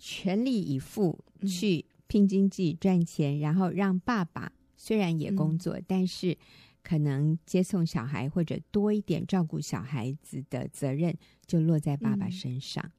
[0.00, 6.38] 全力以赴去拼经济赚钱，嗯，然后让爸爸虽然也工作，嗯，但是
[6.84, 11.12] 可能接送小孩或者多一点照顾小孩子的责任
[11.46, 12.80] 就落在爸爸身上。
[12.86, 12.92] 嗯，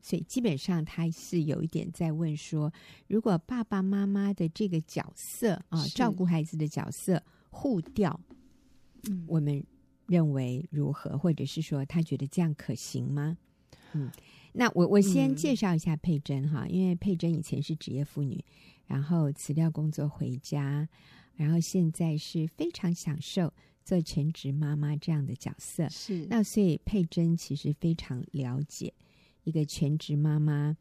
[0.00, 2.72] 所以基本上他是有一点在问说：
[3.08, 8.18] 如果爸爸妈妈的这个角色啊，照顾孩子的角色互调，
[9.10, 9.62] 嗯，我们
[10.08, 11.16] 认为如何？
[11.16, 13.38] 或者是说他觉得这样可行吗？
[13.92, 14.10] 嗯。
[14.54, 18.42] 那我我先介绍一下佩珍哈，嗯，因为佩珍以前是职业妇女，
[18.86, 20.88] 然后辞掉工作回家，
[21.36, 23.52] 然后现在是非常享受
[23.84, 25.88] 做全职妈妈这样的角色。
[25.90, 28.92] 是，那所以佩珍其实非常了解
[29.44, 30.76] 一个全职妈妈，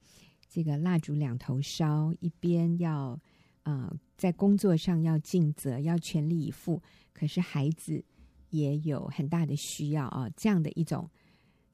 [0.50, 3.20] 这个蜡烛两头烧，一边要
[3.64, 6.82] 呃在工作上要尽责，要全力以赴，
[7.14, 8.04] 可是孩子
[8.50, 11.10] 也有很大的需要啊，这样的一种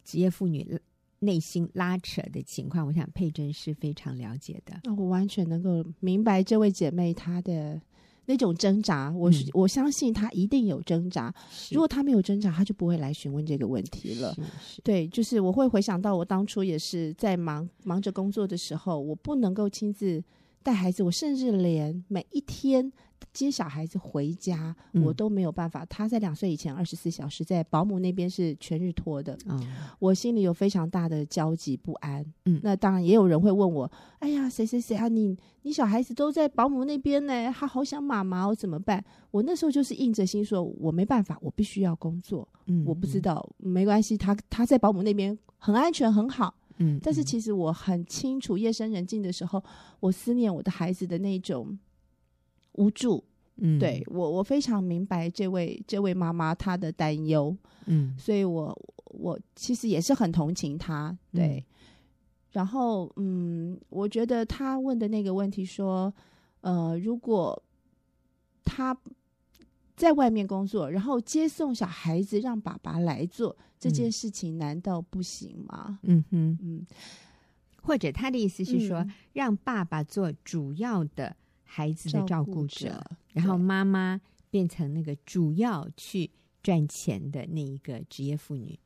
[0.03, 0.79] 职业妇女。
[1.19, 4.81] 内心拉扯的情况，我想佩珍是非常了解的。
[4.83, 7.81] 那我完全能够明白这位姐妹她的
[8.25, 9.09] 那种挣扎。
[9.09, 11.33] 我是、嗯、我相信她一定有挣扎。
[11.71, 14.35] 如果她没有挣扎，她就不会来询问这个问题了。
[14.83, 20.21] 对，就是我会回想到我当初也是在忙忙着工作的时候，我不能够亲自
[20.61, 22.91] 带孩子，我甚至连每一天。
[23.31, 25.83] 接小孩子回家，我都没有办法。
[25.83, 29.37] 嗯、他在两岁以前，二十四小时在保姆那边是全日托的。
[29.47, 29.59] 嗯，
[29.99, 32.25] 我心里有非常大的焦急不安。
[32.45, 35.07] 嗯，那当然也有人会问我：“哎呀，谁谁谁啊？
[35.07, 46.53] 你你小孩子都在保姆那边呢，他好想妈妈，我怎么办？”我那时候就是硬着心说：“我没办法，我必须要工作。”嗯，我不知道，没关系，他他在保姆那边很安全，很好。
[46.77, 49.63] 嗯，但是其实我很清楚，夜深人静的时候，
[49.99, 51.77] 我思念我的孩子的那种。
[52.73, 53.23] 无助，
[53.57, 57.55] 嗯，对我，我非常明白这位这位妈妈她的担忧，
[57.85, 61.57] 嗯，所以我我其实也是很同情她，对。
[61.57, 61.65] 嗯、
[62.51, 66.13] 然后，嗯，我觉得他问的那个问题说，
[66.61, 67.63] 呃，如果
[68.63, 68.95] 他
[69.95, 75.99] 在外面工作，然后接送小孩子让爸爸来做这件事情，难道不行吗？
[76.03, 76.85] 嗯哼，嗯。
[77.81, 81.35] 或者他的意思是说，嗯、让爸爸做主要的
[81.75, 86.29] 孩子的照顾者，然后妈妈变成那个主要去
[86.61, 88.77] 赚钱的那一个职业妇女。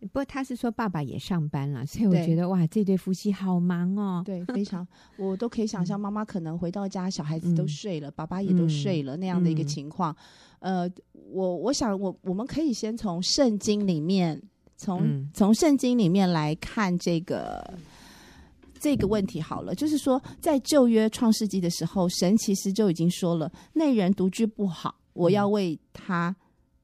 [0.00, 4.22] 不过他是说爸爸也上班了，所以我觉得哇，这对夫妻好忙哦。
[4.24, 10.16] 对，非常， 我都可以想象妈妈可能回到家，小孩子都睡了，嗯、爸爸也都睡了、嗯、那样的一个情况。
[10.60, 10.90] 呃，
[11.30, 14.42] 我我想我我们可以先从圣经里面，
[14.78, 17.78] 从、嗯、从圣经里面来看这个。
[18.82, 26.34] 这个问题好了，就是说，在旧约创世纪的时候，神其实就已经说了，那人独居不好，我要为他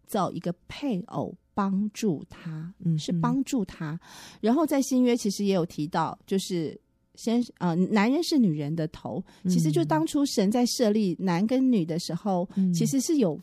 [0.06, 3.98] 造一个配偶帮助他，嗯，是帮助他。
[4.40, 6.80] 然后在新约其实也有提到，就是
[7.16, 13.40] 先呃，男人是女人的头，其实就当初神在设立男跟女的时候，其实是有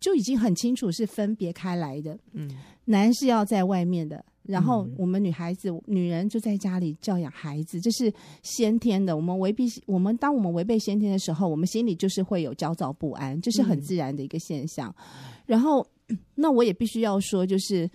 [0.00, 2.50] 就已经很清楚是分别开来的，嗯，
[2.84, 4.22] 男是要在外面的。
[4.50, 9.16] 然后我们女孩子、女人就在家里教养孩子，这是先天的。
[9.16, 14.92] 我们违背我们，当我们违背先天的时候，我们心里就是会有焦躁不安，这是很自然的一个现象。
[14.98, 15.04] 嗯、
[15.46, 15.86] 然后，
[16.34, 17.88] 那我也必须要说，就是，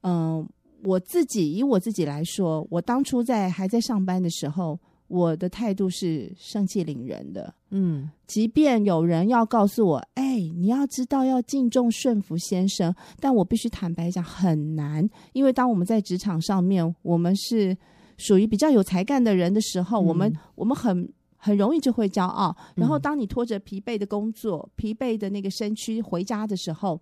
[0.00, 0.46] 嗯、呃，
[0.82, 4.78] 我自己以我自己来说，我当初在还在上班的时候。
[5.10, 17.76] 我的态度是盛气凌人的，嗯，即便有人要告诉我，哎，你要知道要敬重顺服先生，但我必须坦白讲很难，因为当我们在职场上面，我们是
[18.18, 27.00] 属于比较有才干的人的时候，嗯、我们我们很很容易就会骄傲，然后当你拖着疲惫的工作、嗯、疲惫的那个身躯回家的时候。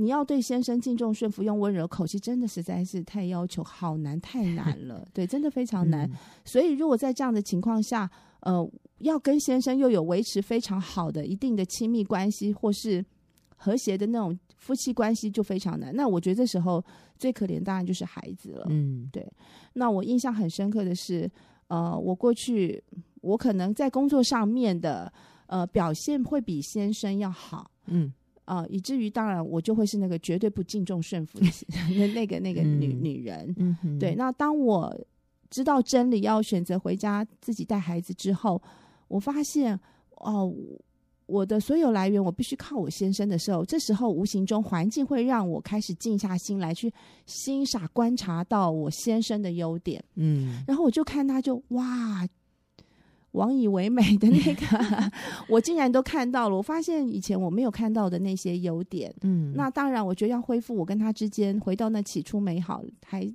[0.00, 5.04] 你要对先生敬重顺服，用温柔口气，真的实在是太要求，好难，太难了。
[5.12, 6.08] 对，真的非常难。
[6.08, 8.08] 嗯、所以，如果在这样的情况下，
[8.42, 8.64] 呃，
[8.98, 13.04] 要跟先生又有维持非常好的一定的亲密关系，或是
[13.56, 15.92] 和谐的那种夫妻关系，就非常难。
[15.96, 16.80] 那我觉得这时候
[17.16, 18.66] 最可怜当然就是孩子了。
[18.70, 19.26] 嗯，对。
[19.72, 21.28] 那我印象很深刻的是，
[21.66, 22.80] 呃，我过去
[23.20, 25.12] 我可能在工作上面的
[25.48, 27.68] 呃表现会比先生要好。
[27.86, 28.12] 嗯。
[28.48, 31.46] 啊、呃，以至于当然我就会是那个绝对不敬重顺服的
[32.14, 33.98] 那个那个女、嗯、女人。
[34.00, 34.14] 对。
[34.14, 34.98] 那当我
[35.50, 38.60] 知道真理，要选择回家自己带孩子之后，
[39.08, 39.74] 我发现
[40.16, 40.54] 哦、呃，
[41.26, 46.90] 我的所有来源我必须靠我先生的时候，这时候无形中环境会让我开始静下心来去
[47.26, 50.02] 欣赏、观察到我先生的优点。
[50.14, 52.26] 嗯，然后我就看他就哇。
[53.38, 54.66] 网以为美的那个，
[55.48, 56.56] 我竟然都看到了。
[56.56, 59.14] 我发现以前我没有看到的那些优点。
[59.22, 63.26] 嗯，那当然，我觉得要恢复我跟他之间回到那起初美好，还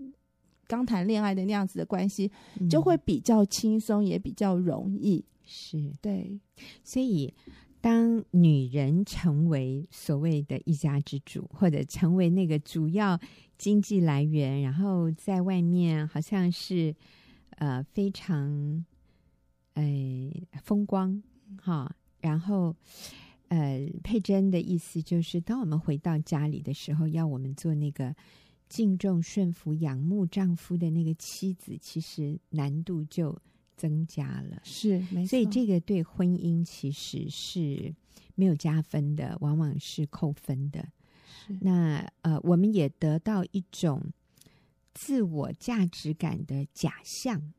[0.67, 2.29] 刚谈恋爱的那样子的关系，
[2.69, 5.23] 就会比较轻松，也比较容易。
[5.45, 6.39] 是对，
[6.83, 7.33] 所以
[7.79, 13.19] 当女人成为所谓的一家之主，或者成为那个主要
[13.57, 16.93] 经济来源，然后在外面好像是
[17.57, 18.85] 呃非常。
[19.73, 20.31] 哎，
[20.61, 21.21] 风光
[21.61, 22.75] 哈，然后
[23.47, 28.15] 呃，佩珍的意思就是，当我们回到家里的时候，要我们做那个
[28.69, 33.39] 敬重、顺服、仰慕丈夫的那个妻子，其实难度就
[33.75, 34.61] 增加了。
[34.63, 35.27] 是，没错。
[35.27, 37.93] 所以这个对婚姻其实是
[38.35, 40.87] 没有加分的，往往是扣分的。
[41.45, 41.57] 是。
[41.61, 44.01] 那呃，我们也得到一种
[44.93, 47.53] 自我价值感的假象。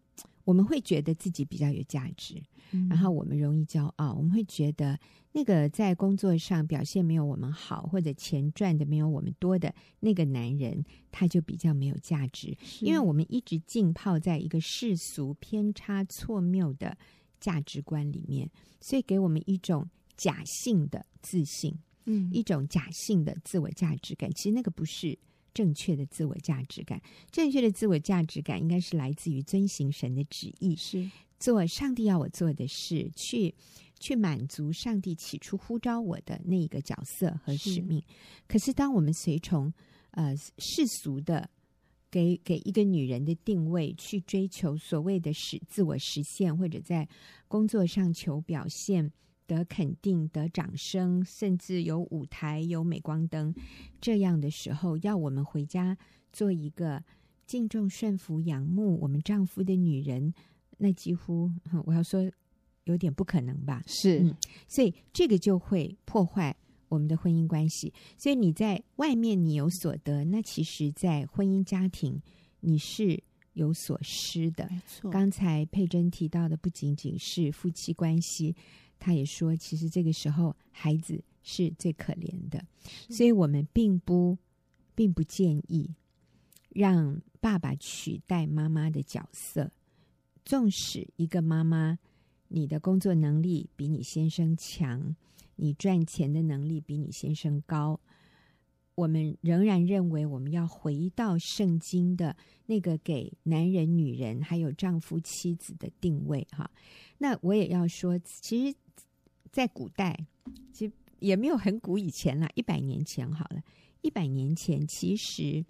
[0.44, 4.14] 我们会觉得自己比较有价值，嗯、然后我们容易骄傲。
[4.14, 4.98] 我们会觉得
[5.32, 12.56] 那个在工作上表现没有我们好，或者钱赚的没有我们多的那个男人，他就比较没有价值。
[12.80, 16.96] 因为我们一直浸泡在一个世俗偏差错谬的
[17.40, 24.30] 价值观里面，所以给我们一种假性的自信，嗯，一种假性的自我价值感。
[24.32, 25.18] 其实那个不是。
[25.54, 33.54] 正确的自我价值感，正确的自我价值感应该是来自于遵行神的旨意，是做上帝要我做的事，去
[34.00, 38.00] 去满足上帝起初呼召我的那一个角色和使命。
[38.00, 38.06] 是
[38.48, 39.72] 可是，当我们随从
[40.10, 41.48] 呃世俗的
[42.10, 47.08] 给给一个女人的定位，去追求所谓的实自我实现，或者在
[47.46, 49.12] 工作上求表现。
[49.46, 53.54] 得肯定、得掌声，甚至有舞台、有镁光灯，
[54.00, 55.96] 这样的时候，要我们回家
[56.32, 57.02] 做一个
[57.46, 60.32] 敬重、顺服、仰慕我们丈夫的女人，
[60.78, 61.50] 那几乎
[61.84, 62.20] 我要说
[62.84, 63.82] 有点不可能吧？
[63.86, 66.56] 是，嗯，所以这个就会破坏
[66.88, 67.92] 我们的婚姻关系。
[68.16, 72.20] 所以你在外面你有所得，那其实，在婚姻家庭
[72.60, 74.66] 你是有所失的。
[74.70, 75.10] 没错。
[75.10, 78.54] 刚才佩珍提到的不仅仅是夫妻关系，
[79.04, 82.64] 她也说，其实这个时候孩子是最可怜的。
[83.10, 84.38] 所以我们并不
[84.94, 85.90] 并不建议
[86.70, 89.70] 让爸爸取代妈妈的角色。
[90.42, 91.98] 纵使一个妈妈，
[92.48, 95.14] 你的工作能力比你先生强，
[95.56, 98.00] 你赚钱的能力比你先生高，
[98.94, 106.70] 我们仍然认为我们要回到圣经的那个给男人、女人还有丈夫、妻子的定位哈。
[107.18, 108.76] 那我也要说，其实，
[109.54, 110.26] 在古代，
[110.72, 113.62] 其实也没有很古以前啦，一百年前好了，
[114.02, 115.64] 一百年前其实。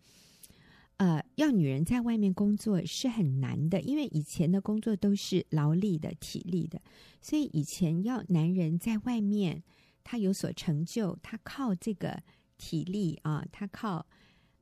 [0.97, 6.81] 呃，要女人在外面工作是很难的，因为以前的工作都是劳力的、体力的，
[7.20, 9.61] 所以以前要男人在外面，
[10.05, 12.23] 他有所成就，他靠这个
[12.57, 14.07] 体力啊，他靠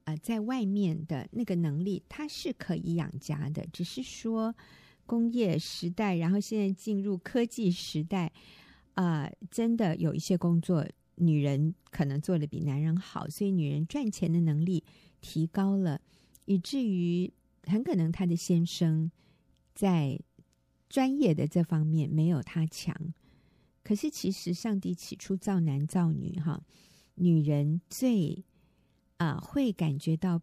[0.05, 3.67] 呃在外面的那个能力，他是可以养家的。
[3.71, 4.55] 只是说
[5.05, 8.33] 工业时代，然后现在进入科技时代，
[8.95, 14.85] 啊、真的有一些工作女人可能做的比男人好，所以女人赚钱的能力
[15.21, 16.01] 提高了。
[16.45, 17.33] 以至于
[17.65, 19.11] 很可能他的先生
[19.75, 20.19] 在
[20.89, 22.95] 专业的这方面没有他强，
[23.85, 26.63] 可是其实上帝起初造男造女哈，
[27.15, 28.45] 女人最
[29.19, 30.43] 啊、会感觉到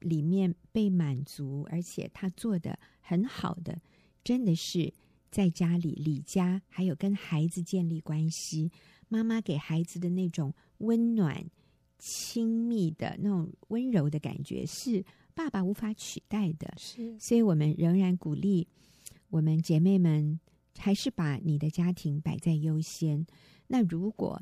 [0.00, 3.80] 里面被满足，而且她做的很好的，
[4.24, 4.92] 真的是
[5.36, 8.72] 在家里理家，还有跟孩子建立关系，
[9.06, 11.44] 妈妈给孩子的那种温暖、
[11.98, 15.04] 亲密的那种温柔的感觉是。
[15.34, 18.66] 爸爸无法取代的，是，所以我们仍然鼓励
[19.28, 20.40] 我们姐妹们，
[20.78, 23.26] 还是把你的家庭摆在优先。
[23.66, 24.40] 那如果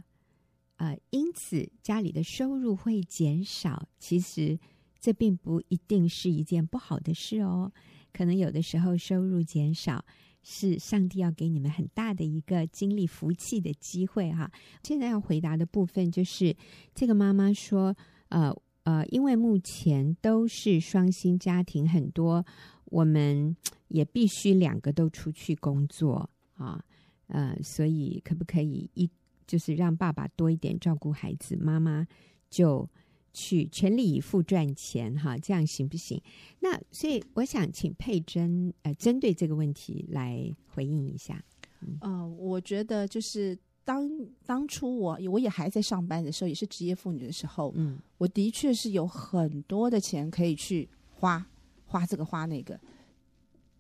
[0.77, 4.57] 呃，因此家里的收入会减少，其实
[5.01, 7.73] 这并不一定是一件不好的事哦。
[8.13, 10.05] 可能有的时候收入减少，
[10.45, 14.49] 是上帝要给你们很大的一个经历福气的机会哈。
[14.85, 16.55] 现在要回答的部分就是，
[16.95, 17.97] 这个妈妈说，
[18.29, 18.55] 呃。
[18.85, 22.45] 呃，因为目前都是双薪家庭，很多
[22.85, 23.57] 我们
[23.89, 26.85] 也必须两个都出去工作啊，
[27.29, 29.11] 呃，所以可不可以一
[29.47, 32.07] 就是让爸爸多一点照顾孩子，妈妈
[32.51, 32.87] 就
[33.35, 36.19] 去全力以赴赚钱哈，这样行不行？
[36.61, 41.45] 那所以我想请佩珍呃，针对这个问题来回应一下。
[41.83, 43.59] 嗯，呃，我觉得就是。
[43.87, 44.09] 当
[44.47, 51.47] 当初我我也还在上班的时候，也是职业妇女的时候，嗯，我的确是有很多的钱可以去花，
[51.85, 52.81] 花这个花那个，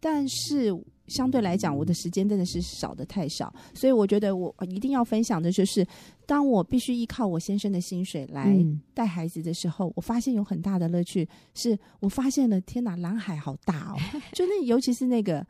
[0.00, 0.70] 但是
[1.06, 5.86] 相对来讲，我的时间真的是少的太少，所以我觉得我一定要分享的就是，
[6.26, 8.56] 当我必须依靠我先生的薪水来
[8.92, 13.96] 带孩子的时候，我发现有很大的乐趣，是我发现了天哪，蓝海好大哦，
[14.32, 15.46] 就那尤其是那个。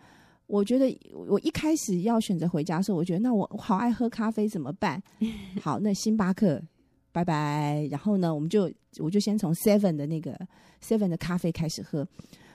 [0.46, 0.94] 我觉得
[1.26, 5.02] 我一开始要选择回家的时候，我觉得那我好爱喝咖啡怎么办？
[5.62, 6.62] 好，那星巴克
[7.12, 7.88] 拜拜。
[7.90, 10.38] 然后呢，我们就我就先从 Seven 的那个
[10.82, 12.06] Seven 的咖啡开始喝，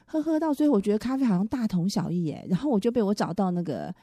[0.09, 2.45] 喝喝到最后，我觉得咖啡好像大同小异耶。
[2.49, 3.93] 然后我就被我找到那个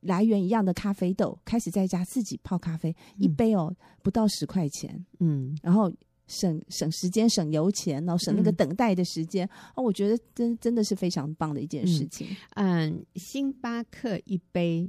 [0.00, 5.92] 来源一样的咖啡豆，开始在家自己泡咖啡，嗯、一杯哦不到十块钱，嗯，然后。
[6.28, 12.26] 省省时间，省油钱，然后省那个等待的时间，我觉得真真的是非常棒的一件事情。
[12.54, 14.88] 嗯，星巴克一杯，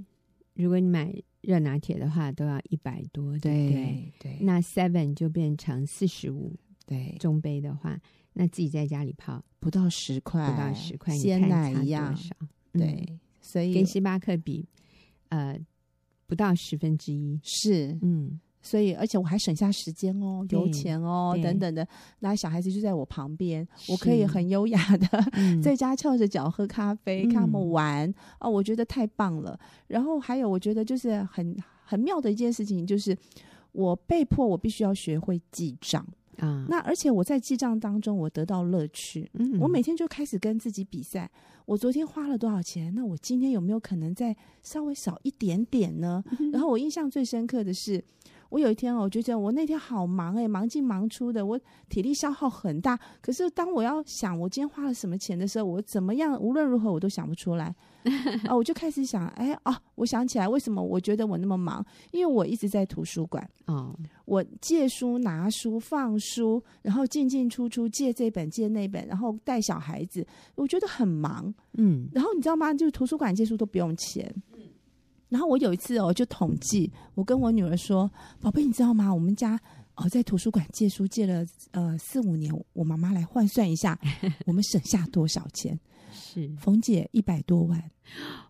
[0.53, 4.37] 如果你买热拿铁的话，都要一百多，对对，对，对。
[4.39, 7.99] 那 Seven 就变成四十五，对，中杯的话，
[8.33, 12.35] 那自己在家里泡不到十块，不到十块，鲜奶一样少，
[12.71, 14.65] 对，嗯、所以跟星巴克比，
[15.29, 15.59] 呃，
[16.27, 18.39] 不到十分之一，是，嗯。
[18.65, 21.85] 所以，而且我还省下时间哦，油钱哦，等等的。
[22.19, 29.59] 那小孩子就在我旁边，我可以很优雅的、嗯、 在家翘着脚喝咖啡，看他们玩、嗯、哦，我觉得太棒了。
[29.87, 33.13] 然后还有，我觉得就是很很妙的一件事情，就是
[33.73, 36.07] 我被迫我必须要学会记账
[36.39, 36.65] 啊。
[36.69, 39.29] 那而且我在记账当中，我得到乐趣。
[39.33, 41.29] 嗯，我每天就开始跟自己比赛，
[41.65, 42.93] 我昨天花了多少钱？
[42.95, 46.23] 那我今天有没有可能再稍微少一点点呢？
[46.39, 48.03] 嗯、然后我印象最深刻的是。
[48.53, 52.99] 我有一天哦，我就觉得我那天好忙哎，忙进忙出的，我体力消耗很大。
[53.19, 57.73] 可是当我要想我今天花了什么钱的时候，我怎么样无论如何我都想不出来
[58.45, 58.53] 啊！
[58.55, 61.83] 我就开始想，哎哦，我想起来为什么我觉得我那么忙？
[62.11, 70.23] 因为我一直在图书馆哦，我借书、拿书、放书，然后进进出出，借这本借那本，然后带小孩子，
[70.53, 71.51] 我觉得很忙。
[71.79, 72.71] 嗯，然后你知道吗？
[72.71, 74.31] 就是图书馆借书都不用钱。
[75.33, 78.07] 然后我有一次哦，就统计，我跟我女儿说
[78.39, 79.11] ：“宝贝，你知道吗？
[79.11, 79.59] 我们家
[79.95, 83.99] 哦，在图书馆借书借了呃四五年，我妈妈来换算一下，
[84.45, 85.79] 我们省下多少钱？
[86.13, 87.83] 是冯姐一百多万，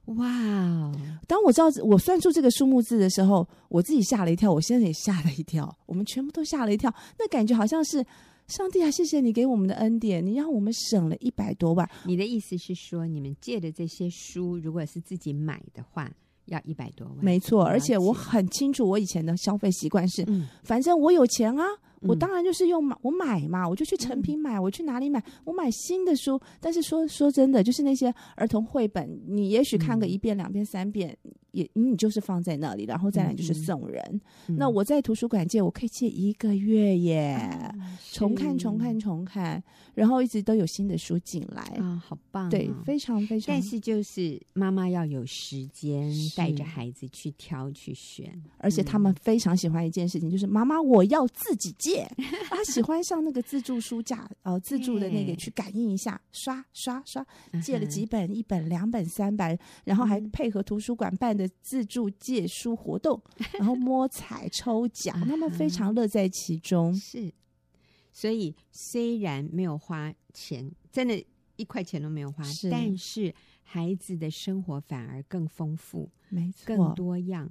[0.08, 0.94] 哇哦！
[1.26, 8.06] 当我知道我算出这个数目字的时候，我自己吓了一跳，我现在也吓了一跳，我们全部都吓了一跳，那感觉好像是
[8.48, 11.90] 上帝啊，谢谢你给我们的恩典，你让我们省了一百多万。
[12.06, 16.12] 你的意思是说，你们借的这些书，如果是自己买的话，
[16.46, 17.18] 要一百多万？
[17.22, 21.66] 没错，而且我很清楚，我以前的消费习惯是，嗯，反正我有钱啊。
[22.08, 25.24] 我当然就是用买，我买嘛，我就去成品买，我去哪里买？
[25.44, 26.40] 我买新的书。
[26.60, 31.18] 但是说说真的，就是那些儿童绘本，你也许看个一遍、两遍、三遍。
[31.54, 34.04] 也你就是放在那里，然后再来就是送人。
[34.48, 37.76] 嗯、那我在图书馆借，我可以借一个月耶，啊、
[38.12, 42.50] 重看重看重看，然后一直都有新的书进来啊，好棒、哦！
[42.50, 43.54] 对，非常非常。
[43.54, 52.10] 但是就是妈妈要有时间带着孩子去挑去选，而且他们非常喜欢一件事情，就是妈妈我要自己借，
[52.50, 57.26] 他喜欢上那个自助书架，呃，自助的那个去感应一下，刷刷刷，
[57.64, 61.48] 借了几本，一本、两本、三本，然后还配合图书馆办的。
[61.62, 63.22] 自助借书活动，
[63.60, 66.94] 然后摸彩抽奖，他们非常乐在其中。
[66.96, 67.32] 是，
[68.12, 71.24] 所以虽然没有花钱，真的，
[71.56, 77.50] 一块钱都没有花，是，但是孩子的生活反而更丰富，没错，更多样。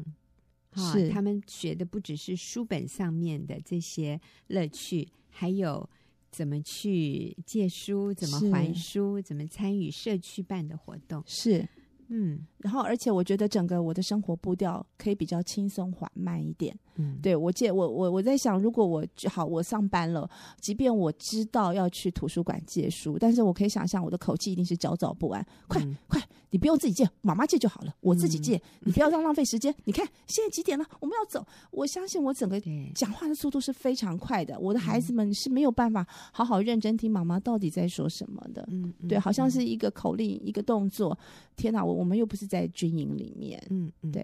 [0.75, 5.89] 是，他们学的不只是书本上面的这些乐趣，还有
[6.31, 11.23] 怎么去借书，怎么还书，怎么参与社区办的活动。
[11.27, 11.69] 是。
[12.09, 16.75] 嗯，然后而且我觉得整个我的生活步调可以比较轻松缓慢一点。
[16.97, 20.29] 嗯，对，我借我我我在想，如果我好我上班了，
[20.61, 25.45] 即便我知道要去图书馆借书，但是我可以想象我的口气一定是焦躁不安。
[25.67, 29.75] 快、嗯、快，你不用自己借，妈妈借就好了，我自己借，嗯、你不要 让浪费时间。
[29.85, 30.85] 你看现在几点了？
[31.01, 31.45] 我们要走。
[31.71, 32.61] 我相信我整个
[32.95, 38.69] 讲话的速度是非常快的，我的孩子们是没有办法好好认真听妈妈到底在说什么的。
[38.71, 41.19] 嗯，对，好像是一个口令一个动作。
[41.57, 43.63] 天哪，我我们又不是在军营里面。
[43.71, 44.23] 嗯嗯，对，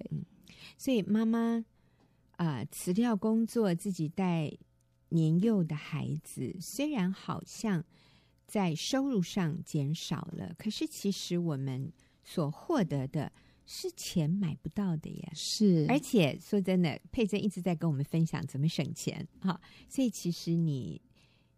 [0.76, 1.64] 所以妈妈。
[2.38, 4.56] 啊，辞掉工作，自己带
[5.08, 7.84] 年幼的孩子，虽然好像
[8.46, 13.32] 在收入上减少了，可是其实我们所获得的
[13.66, 15.32] 是钱买不到的呀。
[15.34, 21.02] 是，而且说真的，佩珍一直在跟我们分享怎么省钱哈，所以其实你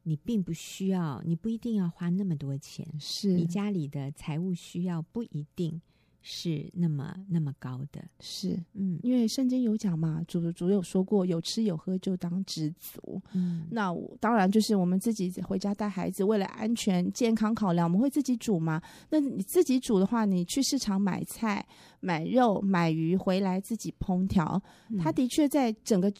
[0.05, 5.83] 你并不需要，你不一定要花那么多钱，是你家里的财务需要不一定。
[6.23, 13.21] 是那么那么高的，是嗯，因为圣经有讲嘛，主主有说过，有吃有喝就当知足。
[13.33, 18.81] 嗯，那当然就是我们自己回家带孩子，为了安全健康考量，我们会自己煮嘛。
[19.09, 21.67] 那你自己煮的话，你去市场买菜、
[22.01, 24.63] 买肉、买鱼回来自己烹调，
[24.99, 26.13] 它的确在整个。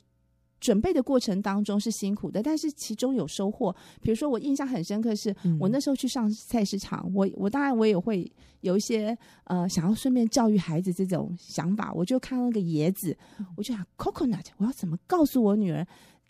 [0.61, 3.75] 准备的过程当中是辛苦的，但是其中有收获。
[4.03, 8.31] 比如说，我印象很深刻是，我那时候去上菜市场，我我当然我也会
[8.61, 11.93] 有一些呃想要顺便教育孩子这种想法。
[11.95, 13.17] 我就看到那个椰子，
[13.57, 15.87] 我就想 coconut，我要怎么告诉我女儿？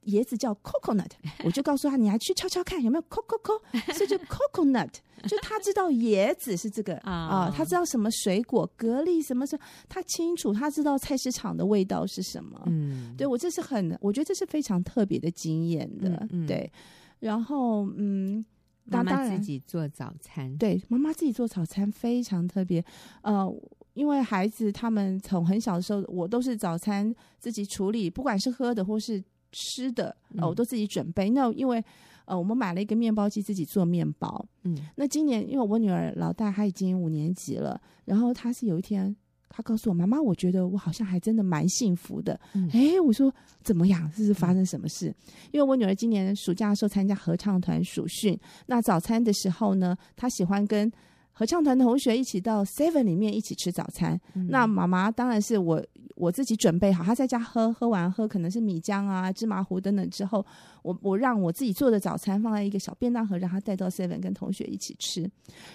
[0.06, 1.10] 椰子叫 coconut，
[1.44, 3.60] 我就告诉他，你还去敲敲看有没有 coco，
[3.92, 4.88] 所以就 coconut，
[5.28, 12.62] 就他知道椰子是这个啊、呃，他知道什么水果，蛤蜊什么什么，他清楚，他知道菜市场的味道是什么。
[12.66, 16.08] 嗯，对我这是很，我觉得这是非常特别的经验的。
[16.08, 16.72] 嗯嗯、对，
[17.18, 18.42] 然后嗯，
[18.84, 22.82] 妈妈自己做早餐，对，妈妈自己做早餐非常特别。
[23.20, 23.46] 呃，
[23.92, 29.22] 因为孩子他们从很小的时候，我都是早餐自己处理，不管是喝的或是。
[29.52, 31.28] 吃的哦，我都自己准备。
[31.30, 31.82] 嗯、那因为
[32.24, 34.46] 呃，我们买了一个面包机，自己做面包。
[34.62, 39.16] 嗯，那今年因为我女儿老大她已经五年级了，然后她是有一天，
[39.48, 42.38] 她告诉我妈妈，我觉得我好像还真的蛮幸福的。
[42.54, 43.34] 嗯，哎，我说
[43.64, 44.08] 怎么样？
[44.16, 45.08] 这是发生什么事？
[45.08, 45.14] 嗯、
[45.52, 50.88] 因为我女儿今年暑假的时候参加合唱团暑训，那早餐的时候呢，她喜欢跟
[51.32, 54.20] 合唱团的同学一起到 Seven 里面一起吃早餐。
[54.34, 55.84] 嗯、那妈妈当然是我。
[56.20, 60.44] 我自己准备好，他在家喝，喝完喝可能是米浆啊、芝麻糊等等之后，
[60.82, 65.28] 我我让我自己做的早餐放在一个小便当盒，让他带到 seven 跟同学一起吃。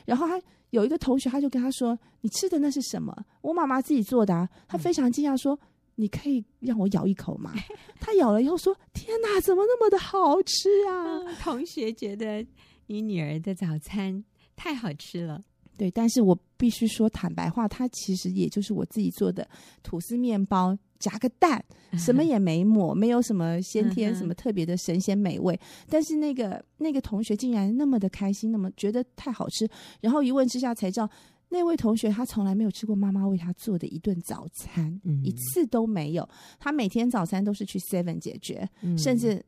[0.06, 0.40] 然后他
[0.70, 4.48] 有一个同学，他就跟他说：“你吃的那是什么？”我妈妈自己做的啊。
[4.68, 5.60] 他非常惊讶说
[5.96, 7.52] ：“你可以让我咬一口吗？”
[8.00, 12.46] 他咬了以后说：“天哪，怎么那么的好吃啊！” 同学觉得
[12.88, 14.24] 你女儿的早餐
[14.56, 15.44] 太好吃了。
[15.78, 19.48] 对，但是我必须说坦白话，它其实也就是我自己做的
[19.84, 21.64] 吐司面包，夹个蛋，
[21.98, 25.60] 什么 也没抹，没有什么先天什么特别的神仙美味。
[25.90, 29.68] 但是那个那个同学竟然那么的开心，那么觉得太好吃，
[30.02, 31.10] 然后一问之下才知道，
[31.50, 36.28] 那位同学他从来没有吃过妈妈为他做的一顿早餐，嗯、一次都没有。
[36.60, 39.44] 他每天早餐都是去 Seven 解决，嗯、甚至。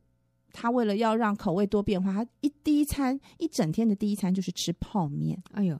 [0.50, 5.40] 他为了要让口味多变化，他一第一餐一整天的第一餐就是吃泡面。
[5.52, 5.78] 哎呦，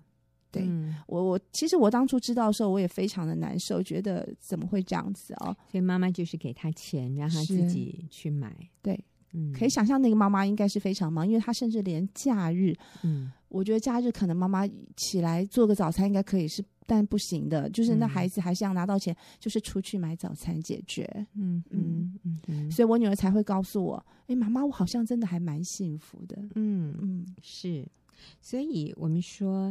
[0.58, 5.56] 对、嗯、我我其实我当初知道的时候，我也非常的难受，觉得怎么会这样子哦？
[5.70, 8.54] 所以妈妈就是给他钱，让他自己去买。
[8.82, 8.98] 对，
[9.32, 16.64] 嗯，可以想象那个妈妈应该是非常忙，因为她甚至连假日，嗯，我觉得假日可能妈妈起来做个早餐应该可以是。
[16.90, 21.04] 但不行的，就是那孩子还是要拿到钱，嗯、就是出去买早餐解决。
[21.34, 27.86] 嗯嗯嗯嗯，所以我女儿才会告诉我：“哎、欸，妈妈，我好像真的还蛮幸福的。”嗯嗯，是。
[28.40, 29.70] 所以我们说，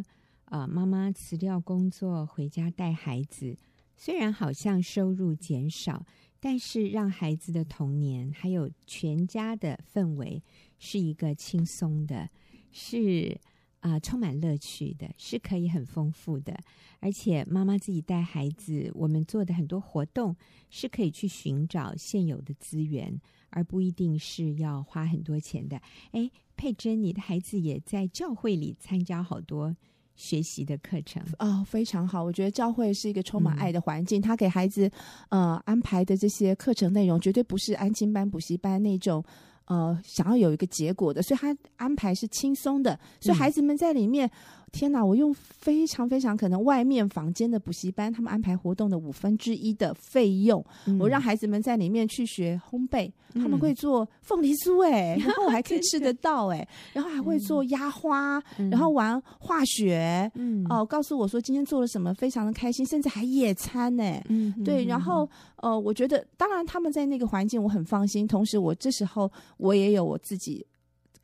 [0.49, 3.57] 啊、妈妈辞掉工作回家带孩子，
[3.95, 6.05] 虽然好像收入减少，
[6.39, 10.43] 但是让孩子的童年还有全家的氛围
[10.77, 12.29] 是一个轻松的，
[12.71, 13.39] 是。
[13.79, 16.59] 啊、充满乐趣的，是可以很丰富的，
[16.99, 20.35] 而且妈妈自己带孩子，我们做的很多活动
[20.69, 25.79] 是可以去寻找现有的资源，而不一定是要花很多钱的。
[26.11, 29.77] 哎，佩珍，你的孩子也在教会里参加好多
[30.17, 32.21] 学习的课程哦，非常好。
[32.21, 34.91] 我觉得教会是一个充满爱的环境，嗯、他给孩子
[35.29, 39.23] 呃安排的这些课程内容，绝对不是安亲班、补习班那种。
[39.67, 44.29] 呃，想要有一个结果的，所以他安排是轻松的，所以孩子们在里面。
[44.67, 45.03] 嗯天哪！
[45.03, 65.27] 我用非常非常可能外面房间的补习班，他们安排活动的五分之一的费用，嗯、我让孩子们在里面去学烘焙，嗯、他们会做凤梨酥哎、欸，然后我还可以吃得到哎、欸，然后还会做压花，嗯、然后玩化学，嗯哦、呃，告诉我说今天做了什么，非常的开心，甚至还野餐呢、欸，嗯，对，然后
[65.61, 70.63] 呃，我觉得当然他们在那个环境我很放心，同时我这时候我也有我自己。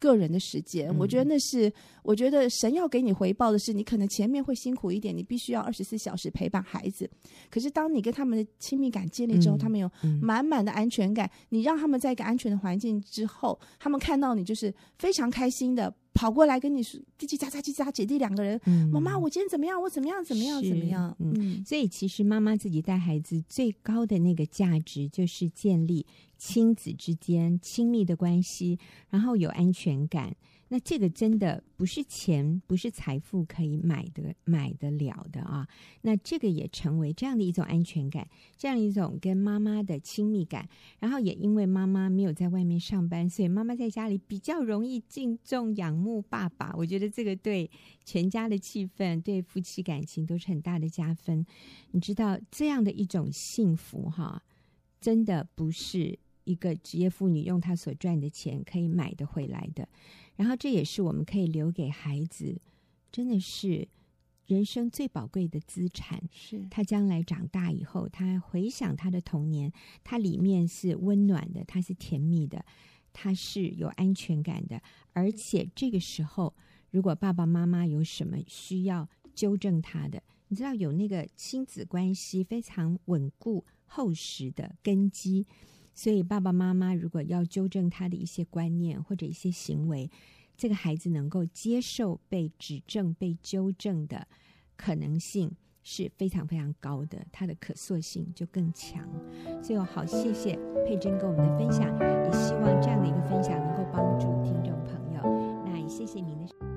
[0.03, 1.71] 个人的时间，嗯、我觉得那是，
[2.03, 7.09] 我觉得神要给你回报的是，你可能前面会辛苦一点，你必须要二十四小时陪伴孩子。
[7.49, 9.89] 可是当你跟他们的亲密感建立之后，嗯、他们有
[10.21, 15.93] 满满的安全感，嗯、你让他们在一个安全的环境之后，他们看到你就是非常开心的。
[16.15, 19.81] 跑过来跟你说叽叽喳喳叽喳，姐弟两个人，嗯、妈妈，我今天怎么样？
[19.81, 20.23] 我怎么样？
[20.23, 20.61] 怎么样？
[20.63, 21.13] 怎么样？
[21.17, 26.05] 嗯，嗯，所以其实妈妈自己带孩子最高的那个价值，就是建立
[26.45, 28.77] 亲子之间亲密的关系，
[29.09, 30.35] 然后有安全感。
[30.67, 35.65] 那这个真的不是钱，不是财富可以买的买得了的啊！
[36.01, 38.27] 那这个也成为这样的一种安全感，
[38.57, 40.67] 这样一种跟妈妈的亲密感。
[40.99, 46.73] 然后也因为妈妈没有在外面上班，所以妈妈在家里比较容易敬重仰慕爸爸。
[46.75, 47.71] 我觉得这个对
[48.03, 51.45] 全家的气氛、对夫妻感情都是很大的加分。
[51.91, 54.43] 你知道这样的一种幸福哈，
[54.99, 59.87] 真的不是一个职业妇女用她所赚的钱可以买得回来的。
[60.35, 62.59] 然后这也是我们可以留给孩子，
[63.11, 63.87] 真的是
[64.47, 66.21] 人生最宝贵的资产。
[66.31, 69.71] 是他将来长大以后，他回想他的童年，
[70.03, 72.65] 他里面是温暖的，他是甜蜜的，
[73.13, 74.81] 他是有安全感的。
[75.13, 76.53] 而且这个时候，
[76.89, 85.45] 如果爸爸妈妈有什么需要纠正他的，你知道有那个亲子关系非常稳固厚实的根基。
[85.93, 90.09] 所以爸爸妈妈如果要纠正他的一些观念或者一些行为
[90.57, 94.27] 这个孩子能够接受被指正被纠正的
[94.75, 99.07] 可能性是非常非常高的他的可塑性就更强。
[99.61, 101.83] 所以我好谢谢佩珍跟我们的分享
[102.25, 105.63] 也希望这样的一个分享能够帮助听众朋友。
[105.65, 106.72] 那也谢谢您的